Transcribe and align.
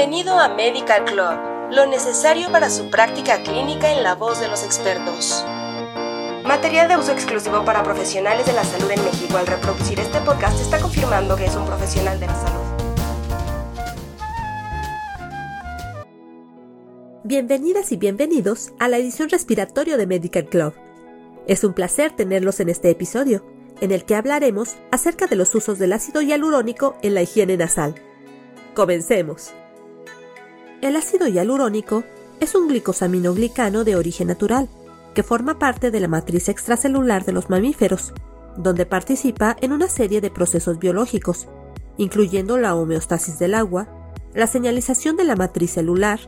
Bienvenido 0.00 0.38
a 0.38 0.48
Medical 0.48 1.04
Club, 1.04 1.72
lo 1.72 1.84
necesario 1.84 2.50
para 2.50 2.70
su 2.70 2.88
práctica 2.88 3.42
clínica 3.42 3.92
en 3.92 4.02
la 4.02 4.14
voz 4.14 4.40
de 4.40 4.48
los 4.48 4.64
expertos. 4.64 5.44
Material 6.42 6.88
de 6.88 6.96
uso 6.96 7.12
exclusivo 7.12 7.66
para 7.66 7.82
profesionales 7.82 8.46
de 8.46 8.54
la 8.54 8.64
salud 8.64 8.90
en 8.90 9.04
México. 9.04 9.36
Al 9.36 9.46
reproducir 9.46 10.00
este 10.00 10.18
podcast 10.20 10.58
está 10.58 10.80
confirmando 10.80 11.36
que 11.36 11.44
es 11.44 11.54
un 11.54 11.66
profesional 11.66 12.18
de 12.18 12.26
la 12.28 12.34
salud. 12.34 12.64
Bienvenidas 17.22 17.92
y 17.92 17.98
bienvenidos 17.98 18.72
a 18.78 18.88
la 18.88 18.96
edición 18.96 19.28
respiratorio 19.28 19.98
de 19.98 20.06
Medical 20.06 20.46
Club. 20.46 20.72
Es 21.46 21.62
un 21.62 21.74
placer 21.74 22.12
tenerlos 22.12 22.58
en 22.60 22.70
este 22.70 22.88
episodio, 22.88 23.44
en 23.82 23.92
el 23.92 24.06
que 24.06 24.14
hablaremos 24.14 24.76
acerca 24.92 25.26
de 25.26 25.36
los 25.36 25.54
usos 25.54 25.78
del 25.78 25.92
ácido 25.92 26.22
hialurónico 26.22 26.96
en 27.02 27.12
la 27.12 27.20
higiene 27.20 27.58
nasal. 27.58 27.96
Comencemos. 28.72 29.52
El 30.82 30.96
ácido 30.96 31.28
hialurónico 31.28 32.04
es 32.40 32.54
un 32.54 32.68
glicosaminoglicano 32.68 33.84
de 33.84 33.96
origen 33.96 34.28
natural, 34.28 34.70
que 35.14 35.22
forma 35.22 35.58
parte 35.58 35.90
de 35.90 36.00
la 36.00 36.08
matriz 36.08 36.48
extracelular 36.48 37.26
de 37.26 37.32
los 37.32 37.50
mamíferos, 37.50 38.14
donde 38.56 38.86
participa 38.86 39.56
en 39.60 39.72
una 39.72 39.88
serie 39.88 40.22
de 40.22 40.30
procesos 40.30 40.78
biológicos, 40.78 41.48
incluyendo 41.98 42.56
la 42.56 42.74
homeostasis 42.74 43.38
del 43.38 43.54
agua, 43.54 43.88
la 44.32 44.46
señalización 44.46 45.16
de 45.18 45.24
la 45.24 45.36
matriz 45.36 45.72
celular, 45.72 46.18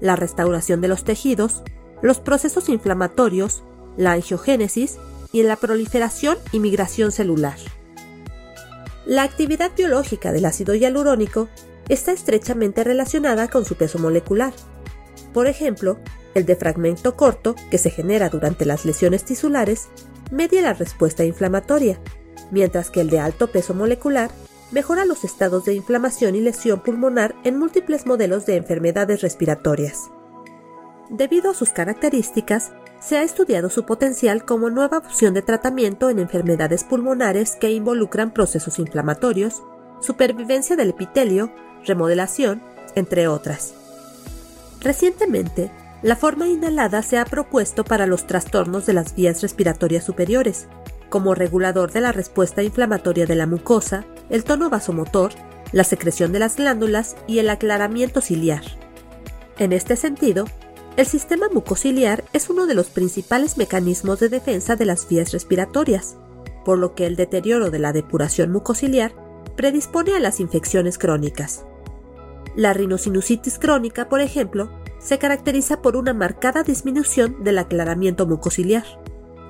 la 0.00 0.16
restauración 0.16 0.80
de 0.80 0.88
los 0.88 1.04
tejidos, 1.04 1.62
los 2.02 2.18
procesos 2.18 2.68
inflamatorios, 2.68 3.62
la 3.96 4.12
angiogénesis 4.12 4.98
y 5.30 5.44
la 5.44 5.54
proliferación 5.54 6.36
y 6.50 6.58
migración 6.58 7.12
celular. 7.12 7.58
La 9.06 9.22
actividad 9.22 9.70
biológica 9.76 10.32
del 10.32 10.46
ácido 10.46 10.74
hialurónico 10.74 11.48
está 11.90 12.12
estrechamente 12.12 12.84
relacionada 12.84 13.48
con 13.48 13.64
su 13.64 13.74
peso 13.74 13.98
molecular. 13.98 14.54
Por 15.34 15.46
ejemplo, 15.48 15.98
el 16.34 16.46
de 16.46 16.56
fragmento 16.56 17.16
corto, 17.16 17.56
que 17.70 17.78
se 17.78 17.90
genera 17.90 18.28
durante 18.28 18.64
las 18.64 18.84
lesiones 18.84 19.24
tisulares, 19.24 19.88
media 20.30 20.62
la 20.62 20.72
respuesta 20.72 21.24
inflamatoria, 21.24 22.00
mientras 22.50 22.90
que 22.90 23.00
el 23.00 23.10
de 23.10 23.18
alto 23.18 23.48
peso 23.48 23.74
molecular 23.74 24.30
mejora 24.70 25.04
los 25.04 25.24
estados 25.24 25.64
de 25.64 25.74
inflamación 25.74 26.36
y 26.36 26.40
lesión 26.40 26.80
pulmonar 26.80 27.34
en 27.42 27.58
múltiples 27.58 28.06
modelos 28.06 28.46
de 28.46 28.56
enfermedades 28.56 29.20
respiratorias. 29.20 30.10
Debido 31.10 31.50
a 31.50 31.54
sus 31.54 31.70
características, 31.70 32.70
se 33.00 33.18
ha 33.18 33.24
estudiado 33.24 33.68
su 33.68 33.84
potencial 33.84 34.44
como 34.44 34.70
nueva 34.70 34.98
opción 34.98 35.34
de 35.34 35.42
tratamiento 35.42 36.08
en 36.08 36.20
enfermedades 36.20 36.84
pulmonares 36.84 37.56
que 37.56 37.72
involucran 37.72 38.32
procesos 38.32 38.78
inflamatorios, 38.78 39.62
supervivencia 40.00 40.76
del 40.76 40.90
epitelio, 40.90 41.52
remodelación, 41.84 42.62
entre 42.94 43.28
otras. 43.28 43.74
Recientemente, 44.80 45.70
la 46.02 46.16
forma 46.16 46.48
inhalada 46.48 47.02
se 47.02 47.18
ha 47.18 47.24
propuesto 47.24 47.84
para 47.84 48.06
los 48.06 48.26
trastornos 48.26 48.86
de 48.86 48.94
las 48.94 49.14
vías 49.14 49.42
respiratorias 49.42 50.04
superiores, 50.04 50.66
como 51.10 51.34
regulador 51.34 51.92
de 51.92 52.00
la 52.00 52.12
respuesta 52.12 52.62
inflamatoria 52.62 53.26
de 53.26 53.34
la 53.34 53.46
mucosa, 53.46 54.04
el 54.30 54.44
tono 54.44 54.70
vasomotor, 54.70 55.32
la 55.72 55.84
secreción 55.84 56.32
de 56.32 56.38
las 56.38 56.56
glándulas 56.56 57.16
y 57.26 57.38
el 57.38 57.50
aclaramiento 57.50 58.20
ciliar. 58.20 58.62
En 59.58 59.72
este 59.72 59.96
sentido, 59.96 60.46
el 60.96 61.06
sistema 61.06 61.48
mucociliar 61.52 62.24
es 62.32 62.48
uno 62.48 62.66
de 62.66 62.74
los 62.74 62.88
principales 62.88 63.58
mecanismos 63.58 64.20
de 64.20 64.28
defensa 64.28 64.76
de 64.76 64.86
las 64.86 65.06
vías 65.08 65.32
respiratorias, 65.32 66.16
por 66.64 66.78
lo 66.78 66.94
que 66.94 67.06
el 67.06 67.16
deterioro 67.16 67.70
de 67.70 67.78
la 67.78 67.92
depuración 67.92 68.50
mucociliar 68.50 69.12
predispone 69.56 70.14
a 70.14 70.20
las 70.20 70.40
infecciones 70.40 70.98
crónicas. 70.98 71.64
La 72.56 72.72
rinosinusitis 72.72 73.58
crónica, 73.58 74.08
por 74.08 74.20
ejemplo, 74.20 74.70
se 74.98 75.18
caracteriza 75.18 75.82
por 75.82 75.96
una 75.96 76.14
marcada 76.14 76.62
disminución 76.62 77.42
del 77.42 77.58
aclaramiento 77.58 78.26
mucociliar. 78.26 78.84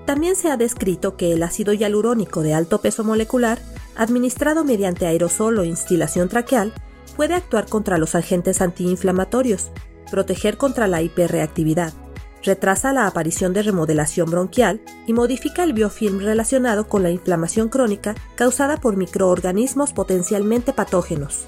También 0.06 0.36
se 0.36 0.50
ha 0.50 0.56
descrito 0.56 1.16
que 1.16 1.32
el 1.32 1.42
ácido 1.42 1.72
hialurónico 1.72 2.42
de 2.42 2.54
alto 2.54 2.80
peso 2.80 3.04
molecular, 3.04 3.58
administrado 3.96 4.64
mediante 4.64 5.06
aerosol 5.06 5.58
o 5.58 5.64
instilación 5.64 6.28
traqueal, 6.28 6.72
puede 7.16 7.34
actuar 7.34 7.66
contra 7.66 7.98
los 7.98 8.14
agentes 8.14 8.60
antiinflamatorios, 8.60 9.70
proteger 10.10 10.56
contra 10.56 10.86
la 10.88 11.02
hiperreactividad, 11.02 11.92
retrasa 12.42 12.92
la 12.92 13.06
aparición 13.06 13.52
de 13.52 13.62
remodelación 13.62 14.30
bronquial 14.30 14.80
y 15.06 15.12
modifica 15.12 15.64
el 15.64 15.72
biofilm 15.72 16.20
relacionado 16.20 16.88
con 16.88 17.02
la 17.02 17.10
inflamación 17.10 17.68
crónica 17.68 18.14
causada 18.34 18.76
por 18.78 18.96
microorganismos 18.96 19.92
potencialmente 19.92 20.72
patógenos. 20.72 21.44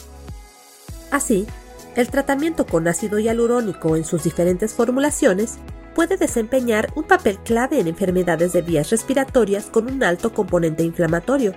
Así, 1.11 1.47
el 1.95 2.09
tratamiento 2.09 2.67
con 2.67 2.89
ácido 2.89 3.19
hialurónico 3.19 3.97
en 3.97 4.05
sus 4.05 4.25
diferentes 4.25 4.73
formulaciones 4.73 5.59
puede 5.95 6.17
desempeñar 6.17 6.91
un 6.95 7.05
papel 7.05 7.39
clave 7.39 7.79
en 7.81 7.89
enfermedades 7.89 8.53
de 8.53 8.63
vías 8.63 8.91
respiratorias 8.91 9.67
con 9.67 9.91
un 9.91 10.03
alto 10.03 10.33
componente 10.33 10.85
inflamatorio, 10.85 11.55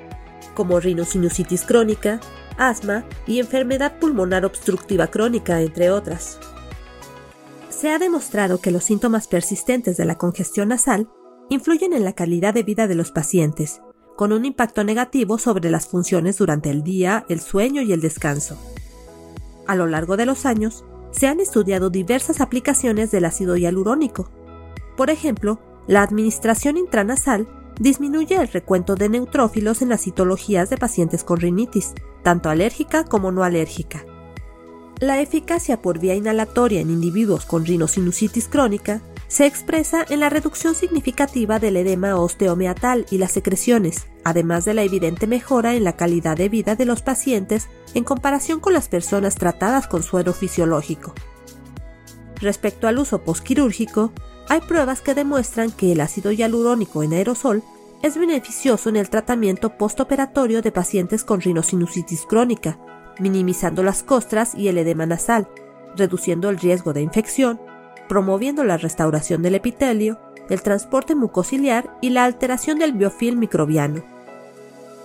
como 0.54 0.80
rinosinusitis 0.80 1.64
crónica, 1.64 2.20
asma 2.58 3.06
y 3.26 3.40
enfermedad 3.40 3.98
pulmonar 3.98 4.46
obstructiva 4.46 5.08
crónica, 5.08 5.62
entre 5.62 5.90
otras. 5.90 6.40
Se 7.78 7.92
ha 7.92 8.00
demostrado 8.00 8.62
que 8.62 8.72
los 8.72 8.86
síntomas 8.86 9.28
persistentes 9.28 9.98
de 9.98 10.06
la 10.06 10.18
congestión 10.18 10.70
nasal 10.70 11.10
influyen 11.50 11.92
en 11.92 12.06
la 12.06 12.14
calidad 12.14 12.54
de 12.54 12.64
vida 12.64 12.88
de 12.88 12.96
los 12.96 13.12
pacientes, 13.12 13.82
con 14.16 14.32
un 14.32 14.46
impacto 14.46 14.86
negativo 14.86 15.38
sobre 15.38 15.70
las 15.70 15.86
funciones 15.88 16.38
durante 16.38 16.70
el 16.70 16.84
día, 16.84 17.26
el 17.28 17.42
sueño 17.42 17.82
y 17.82 17.92
el 17.92 18.00
descanso. 18.00 18.58
A 19.68 19.76
lo 19.76 19.88
largo 19.88 20.16
de 20.16 20.26
los 20.26 20.46
años, 20.46 20.86
se 21.12 21.28
han 21.28 21.42
estudiado 21.42 21.90
diversas 21.90 22.40
aplicaciones 22.40 23.12
del 23.12 23.26
ácido 23.26 23.58
hialurónico. 23.58 24.30
Por 24.96 25.10
ejemplo, 25.10 25.60
la 25.86 26.02
administración 26.02 26.78
intranasal 26.78 27.46
disminuye 27.78 28.36
el 28.36 28.48
recuento 28.48 28.96
de 28.96 29.10
neutrófilos 29.10 29.82
en 29.82 29.90
las 29.90 30.02
citologías 30.02 30.70
de 30.70 30.78
pacientes 30.78 31.26
con 31.26 31.42
rinitis, 31.42 31.94
tanto 32.24 32.50
alérgica 32.50 33.04
como 33.04 33.34
no 33.34 33.44
alérgica. 33.44 34.06
La 35.02 35.20
eficacia 35.20 35.82
por 35.82 36.00
vía 36.00 36.16
inhalatoria 36.16 36.80
en 36.80 36.90
individuos 36.90 37.46
con 37.46 37.66
rinosinusitis 37.66 38.48
crónica 38.48 39.02
se 39.28 39.46
expresa 39.46 40.06
en 40.08 40.22
la 40.22 40.30
reducción 40.30 40.74
significativa 40.74 41.60
del 41.60 41.76
edema 41.76 42.16
osteomeatal 42.16 43.06
y 43.12 43.18
las 43.18 43.34
secreciones, 43.34 44.08
además 44.24 44.64
de 44.64 44.74
la 44.74 44.84
evidente 44.84 45.28
mejora 45.28 45.76
en 45.76 45.84
la 45.84 45.98
calidad 45.98 46.38
de 46.38 46.48
vida 46.48 46.76
de 46.76 46.86
los 46.86 47.02
pacientes 47.02 47.68
en 47.94 48.06
comparación 48.06 48.62
con 48.62 48.72
las 48.72 48.88
personas 48.88 49.36
tratadas 49.36 49.88
con 49.88 50.02
suero 50.02 50.32
fisiológico. 50.32 51.14
Respecto 52.40 52.88
al 52.88 52.98
uso 52.98 53.22
postquirúrgico, 53.22 54.14
hay 54.48 54.62
pruebas 54.62 55.02
que 55.02 55.14
demuestran 55.14 55.72
que 55.72 55.92
el 55.92 56.00
ácido 56.00 56.32
hialurónico 56.32 57.04
en 57.04 57.12
aerosol 57.14 57.64
es 58.02 58.18
beneficioso 58.18 58.88
en 58.88 58.96
el 58.96 59.10
tratamiento 59.10 59.78
postoperatorio 59.78 60.62
de 60.62 60.72
pacientes 60.72 61.26
con 61.26 61.42
rinosinusitis 61.42 62.26
crónica, 62.26 62.78
minimizando 63.20 63.84
las 63.84 64.04
costras 64.04 64.56
y 64.56 64.68
el 64.68 64.78
edema 64.78 65.06
nasal, 65.06 65.48
reduciendo 65.96 66.50
el 66.50 66.58
riesgo 66.58 66.94
de 66.94 67.02
infección 67.02 67.60
promoviendo 68.08 68.64
la 68.64 68.78
restauración 68.78 69.42
del 69.42 69.56
epitelio, 69.56 70.20
el 70.50 70.62
transporte 70.62 71.16
mucociliar 71.16 71.98
y 72.02 72.10
la 72.10 72.26
alteración 72.26 72.80
del 72.80 72.94
biofilm 72.94 73.40
microbiano. 73.40 74.04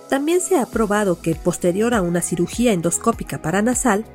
También 0.09 0.41
se 0.41 0.59
ha 0.59 0.65
probado 0.65 1.21
que, 1.21 1.35
posterior 1.35 1.93
a 1.93 2.01
una 2.01 2.21
cirugía 2.21 2.73
endoscópica 2.73 3.41
paranasal, 3.41 4.05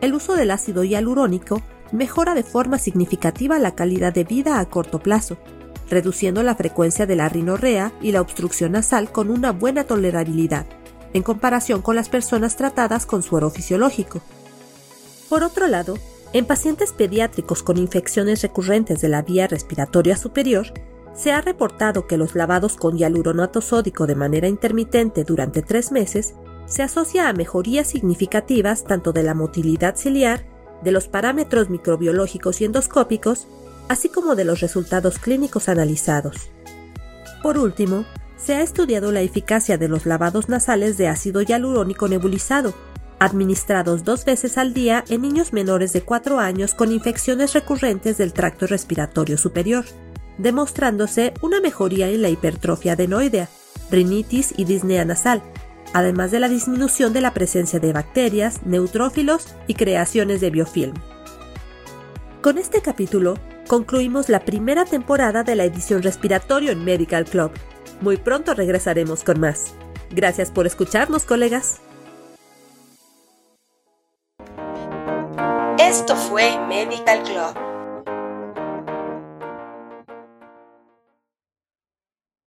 el 0.00 0.14
uso 0.14 0.34
del 0.34 0.50
ácido 0.50 0.84
hialurónico 0.84 1.62
mejora 1.92 2.34
de 2.34 2.42
forma 2.42 2.78
significativa 2.78 3.58
la 3.58 3.74
calidad 3.74 4.12
de 4.12 4.24
vida 4.24 4.58
a 4.58 4.68
corto 4.68 4.98
plazo, 4.98 5.38
reduciendo 5.88 6.42
la 6.42 6.56
frecuencia 6.56 7.06
de 7.06 7.16
la 7.16 7.28
rinorrea 7.28 7.92
y 8.02 8.12
la 8.12 8.20
obstrucción 8.20 8.72
nasal 8.72 9.12
con 9.12 9.30
una 9.30 9.52
buena 9.52 9.84
tolerabilidad, 9.84 10.66
en 11.14 11.22
comparación 11.22 11.80
con 11.80 11.96
las 11.96 12.10
personas 12.10 12.56
tratadas 12.56 13.06
con 13.06 13.22
suero 13.22 13.48
fisiológico. 13.48 14.20
Por 15.30 15.42
otro 15.42 15.66
lado, 15.68 15.94
en 16.34 16.44
pacientes 16.44 16.92
pediátricos 16.92 17.62
con 17.62 17.78
infecciones 17.78 18.42
recurrentes 18.42 19.00
de 19.00 19.08
la 19.08 19.22
vía 19.22 19.46
respiratoria 19.46 20.16
superior, 20.16 20.66
se 21.14 21.32
ha 21.32 21.40
reportado 21.40 22.08
que 22.08 22.16
los 22.16 22.34
lavados 22.34 22.76
con 22.76 22.98
hialuronato 22.98 23.60
sódico 23.60 24.06
de 24.06 24.16
manera 24.16 24.48
intermitente 24.48 25.22
durante 25.22 25.62
tres 25.62 25.92
meses 25.92 26.34
se 26.66 26.82
asocia 26.82 27.28
a 27.28 27.32
mejorías 27.32 27.86
significativas 27.86 28.84
tanto 28.84 29.12
de 29.12 29.22
la 29.22 29.34
motilidad 29.34 29.96
ciliar, 29.96 30.44
de 30.82 30.90
los 30.90 31.06
parámetros 31.06 31.70
microbiológicos 31.70 32.60
y 32.60 32.64
endoscópicos, 32.64 33.46
así 33.88 34.08
como 34.08 34.34
de 34.34 34.44
los 34.44 34.60
resultados 34.60 35.18
clínicos 35.20 35.68
analizados. 35.68 36.50
Por 37.42 37.58
último, 37.58 38.04
se 38.44 38.54
ha 38.54 38.60
estudiado 38.60 39.10
la 39.10 39.22
eficacia 39.22 39.78
de 39.78 39.88
los 39.88 40.04
lavados 40.04 40.48
nasales 40.48 40.98
de 40.98 41.08
ácido 41.08 41.40
hialurónico 41.40 42.08
nebulizado, 42.08 42.74
administrados 43.18 44.04
dos 44.04 44.26
veces 44.26 44.58
al 44.58 44.74
día 44.74 45.02
en 45.08 45.22
niños 45.22 45.54
menores 45.54 45.94
de 45.94 46.02
4 46.02 46.38
años 46.38 46.74
con 46.74 46.92
infecciones 46.92 47.54
recurrentes 47.54 48.18
del 48.18 48.34
tracto 48.34 48.66
respiratorio 48.66 49.38
superior, 49.38 49.86
demostrándose 50.36 51.32
una 51.40 51.60
mejoría 51.60 52.08
en 52.08 52.20
la 52.20 52.28
hipertrofia 52.28 52.92
adenoidea, 52.92 53.48
rinitis 53.90 54.52
y 54.56 54.64
disnea 54.66 55.06
nasal, 55.06 55.42
además 55.94 56.30
de 56.30 56.40
la 56.40 56.48
disminución 56.48 57.14
de 57.14 57.22
la 57.22 57.32
presencia 57.32 57.80
de 57.80 57.92
bacterias, 57.94 58.66
neutrófilos 58.66 59.54
y 59.66 59.74
creaciones 59.74 60.42
de 60.42 60.50
biofilm. 60.50 60.94
Con 62.42 62.58
este 62.58 62.82
capítulo, 62.82 63.38
concluimos 63.68 64.28
la 64.28 64.40
primera 64.40 64.84
temporada 64.84 65.44
de 65.44 65.56
la 65.56 65.64
edición 65.64 66.02
Respiratorio 66.02 66.72
en 66.72 66.84
Medical 66.84 67.24
Club. 67.24 67.52
Muy 68.00 68.16
pronto 68.16 68.54
regresaremos 68.54 69.24
con 69.24 69.40
más. 69.40 69.74
Gracias 70.10 70.50
por 70.50 70.66
escucharnos, 70.66 71.24
colegas. 71.24 71.80
Esto 75.78 76.16
fue 76.16 76.58
Medical 76.68 77.22
Club 77.22 77.63